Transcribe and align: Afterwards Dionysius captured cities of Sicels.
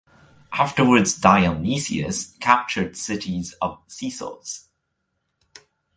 Afterwards 0.53 1.13
Dionysius 1.13 2.35
captured 2.39 2.97
cities 2.97 3.53
of 3.61 3.81
Sicels. 3.87 4.63